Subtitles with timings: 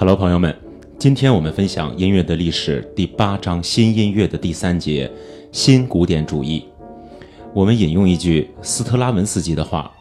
[0.00, 0.56] Hello，朋友们，
[0.98, 5.12] 今天我们分享音乐的历史第八章新音乐的第三节
[5.52, 6.64] 新古典主义。
[7.52, 9.92] 我们引用一句斯特拉文斯基的话：“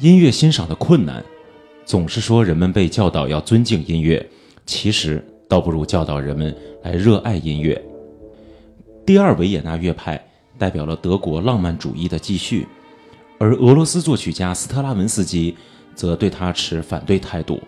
[0.00, 1.22] 音乐欣赏的困难，
[1.84, 4.26] 总是说人们被教导要尊敬音乐，
[4.64, 7.78] 其实倒不如教导人们来热爱音乐。”
[9.04, 10.18] 第二维也纳乐派
[10.56, 12.66] 代表了德国浪漫主义的继续，
[13.38, 15.54] 而俄罗斯作曲家斯特拉文斯基
[15.94, 17.60] 则对他持反对态度。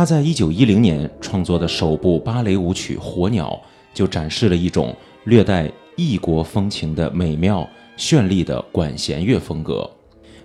[0.00, 3.50] 他在一九一零年创作的首部芭蕾舞曲《火鸟》
[3.92, 7.68] 就展示了一种略带异国风情的美妙
[7.98, 9.86] 绚丽的管弦乐风格。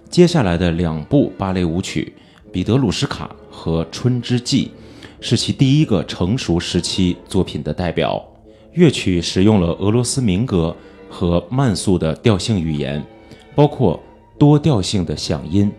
[0.09, 2.13] 接下来的两部芭蕾舞曲
[2.51, 4.69] 《彼得鲁什卡》和《春之祭》
[5.25, 8.21] 是其第一个成熟时期作品的代表。
[8.73, 10.75] 乐曲使用了俄罗斯民歌
[11.09, 13.01] 和慢速的调性语言，
[13.55, 13.97] 包括
[14.37, 15.71] 多调性的响音。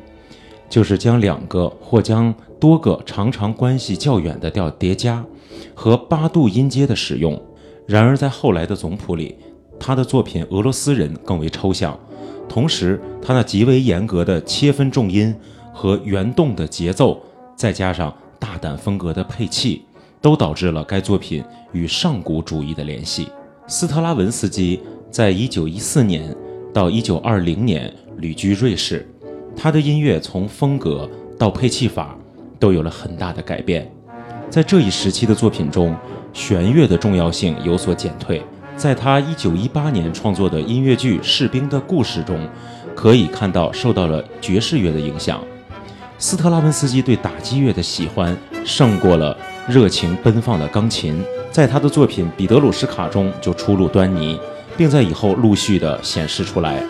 [0.69, 5.25] 就是将两个或将多个常常关系较远的调叠加，
[5.75, 7.41] 和八度音阶的使用。
[7.87, 9.37] 然而，在后来的总谱里，
[9.79, 11.99] 他的作品《俄罗斯人》更为抽象，
[12.49, 15.35] 同时他那极为严格的切分重音
[15.73, 17.21] 和圆动的节奏，
[17.55, 19.83] 再加上大胆风格的配器，
[20.21, 23.29] 都导致了该作品与上古主义的联系。
[23.69, 24.81] 斯特拉文斯基
[25.11, 26.35] 在一九一四年
[26.73, 29.09] 到一九二零年旅居瑞士。
[29.57, 32.15] 他的音乐从风格到配器法
[32.59, 33.91] 都有了很大的改变，
[34.51, 35.97] 在这一时期的作品中，
[36.33, 38.43] 弦乐的重要性有所减退。
[38.77, 42.39] 在他1918年创作的音乐剧《士兵的故事》中，
[42.95, 45.43] 可以看到受到了爵士乐的影响。
[46.19, 54.39] 斯特拉文斯基对打击乐的喜欢胜过了热情奔放的钢琴，在他的作品《彼得鲁什卡》中就初露端倪，
[54.77, 56.83] 并在以后陆续的显示出来。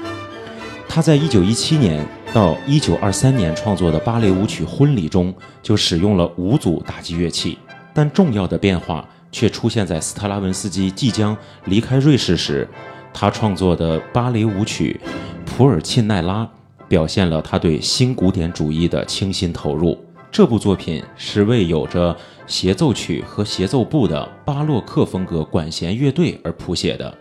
[0.89, 2.07] 他在1917年。
[2.37, 7.57] 到一九二三年创作的芭蕾舞曲《婚礼》中，就使用了五组打击乐器，
[7.95, 11.35] 但重要的变化却出现在斯特拉文斯基即将
[11.65, 12.69] 离开瑞士时，
[13.11, 15.01] 他创作的芭蕾舞曲
[15.47, 16.45] 《普尔沁奈拉》
[16.87, 19.99] 表现了他对新古典主义的倾心投入。
[20.31, 22.15] 这部作品是为有着
[22.47, 27.17] 协奏曲和协奏部的巴洛克风格管弦乐队而谱写的。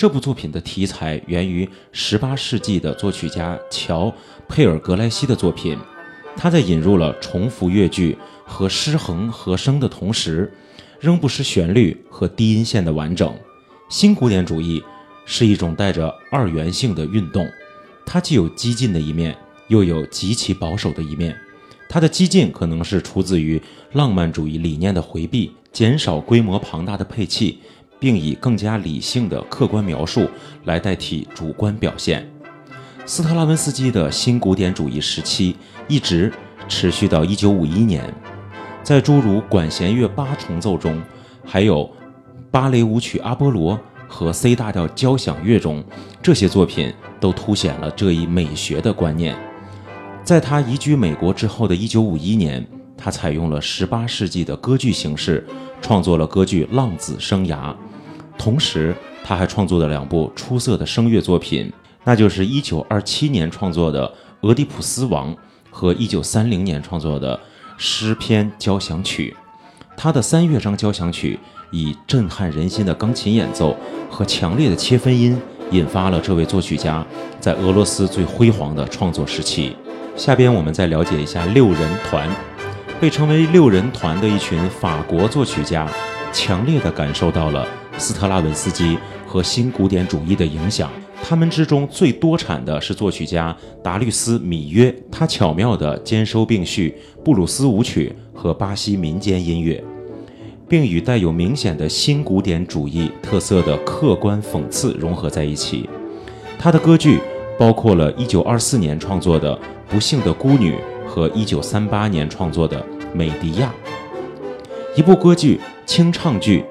[0.00, 4.06] 这部作品的题材源于18世纪的作曲家乔·
[4.48, 5.78] 佩尔格莱西的作品。
[6.38, 8.16] 他在引入了重复乐句
[8.46, 10.50] 和失衡和声的同时，
[11.00, 13.30] 仍不失旋律和低音线的完整。
[13.90, 14.82] 新古典主义
[15.26, 17.46] 是一种带着二元性的运动，
[18.06, 19.36] 它既有激进的一面，
[19.68, 21.36] 又有极其保守的一面。
[21.90, 23.60] 它的激进可能是出自于
[23.92, 27.58] 浪漫主义理念的回避，减少规模庞大的配器。
[28.00, 30.26] 并以更加理性的客观描述
[30.64, 32.28] 来代替主观表现。
[33.06, 35.54] 斯特拉文斯基的新古典主义时期
[35.86, 36.32] 一直
[36.68, 38.14] 持续到1951年，
[38.82, 41.00] 在诸如管弦乐八重奏中，
[41.44, 41.88] 还有
[42.50, 43.74] 芭蕾舞曲《阿波罗》
[44.08, 45.84] 和 C 大调交响乐中，
[46.22, 49.36] 这些作品都凸显了这一美学的观念。
[50.22, 52.64] 在他移居美国之后的一九五一年，
[52.96, 55.44] 他采用了18世纪的歌剧形式，
[55.80, 57.56] 创作了歌剧《浪子生涯》。
[58.40, 61.70] 同时，他还创作了两部出色的声乐作品，
[62.04, 64.08] 那就是1927年创作的
[64.40, 65.30] 《俄狄浦斯王》
[65.68, 67.36] 和1930年创作的
[67.76, 69.36] 《诗篇交响曲》。
[69.94, 71.38] 他的三乐章交响曲
[71.70, 73.76] 以震撼人心的钢琴演奏
[74.08, 75.38] 和强烈的切分音，
[75.70, 77.06] 引发了这位作曲家
[77.38, 79.76] 在俄罗斯最辉煌的创作时期。
[80.16, 82.26] 下边我们再了解一下六人团，
[82.98, 85.86] 被称为六人团的一群法国作曲家，
[86.32, 87.68] 强烈地感受到了。
[88.00, 90.90] 斯特拉文斯基和新古典主义的影响，
[91.22, 99.84] 他们之中最多产的是作曲家达律斯·米约，他巧妙地兼收并蓄布鲁斯舞曲和巴西民间音乐，
[100.66, 105.88] 并与带有明显的新古典主义特色的客观讽刺融合在一起。
[106.58, 107.20] 他的歌剧
[107.58, 109.54] 包括了1924年创作的
[109.88, 110.74] 《不幸的孤女》
[111.06, 112.80] 和1938年创作的
[113.14, 113.72] 《美迪亚》，
[114.98, 116.64] 一部歌剧清唱剧。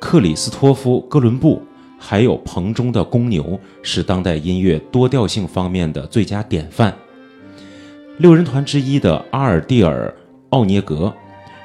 [0.00, 1.62] 克里斯托夫·哥伦布，
[1.98, 6.92] 还有棚中的公牛，是当代音乐多调性方面的最佳典范。
[8.16, 10.12] 六人团之一的阿尔蒂尔·
[10.48, 11.12] 奥涅格，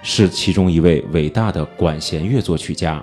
[0.03, 3.01] 是其中一位伟大的管弦乐作曲家。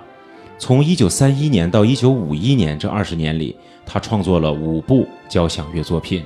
[0.59, 3.55] 从1931年到1951年这二十年里，
[3.87, 6.23] 他创作了五部交响乐作品，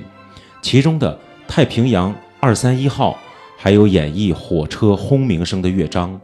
[0.60, 1.14] 其中的
[1.48, 3.12] 《太平洋二三一号》
[3.56, 6.20] 还有演绎火车轰鸣声的乐章。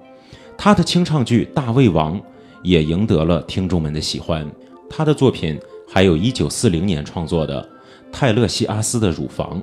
[0.56, 2.20] 他的清唱剧《大卫王》。
[2.64, 4.44] 也赢得了听众们的喜欢。
[4.90, 5.56] 他的作品
[5.86, 7.68] 还有一九四零年创作的
[8.10, 9.62] 泰勒西阿斯的《乳房》。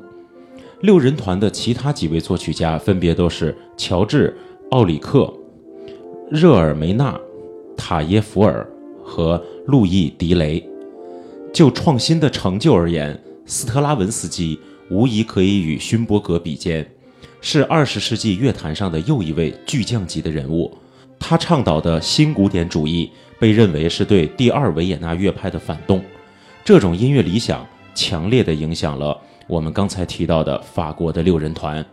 [0.82, 4.36] 六人团的其他几位作曲家分别都是乔治·
[4.72, 5.32] 奥里克、
[6.30, 7.20] 热尔梅纳、
[7.76, 8.68] 塔耶弗尔
[9.04, 10.66] 和路易·迪雷。
[11.54, 14.58] 就创新的成就而言，斯特拉文斯基
[14.90, 16.90] 无疑可以与勋伯格比肩，
[17.42, 20.72] 是二十世纪乐坛上的又一位巨匠级的人物。
[21.24, 23.10] 他倡导的新古典主义
[23.40, 26.04] 被认为是对第二维也纳乐派的反动。
[26.66, 31.86] 这种音乐理想强烈地影响了我们刚才提到的法国的六人团。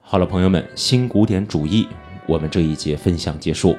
[0.00, 1.88] 好了，朋友们，新古典主义，
[2.26, 3.76] 我们这一节分享结束。